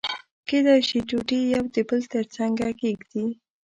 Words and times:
کېدای 0.47 0.79
شي 0.87 0.99
ټوټې 1.09 1.39
يو 1.53 1.63
د 1.75 1.77
بل 1.89 2.01
تر 2.13 2.25
څنګه 2.35 2.67
کېږدي. 2.81 3.25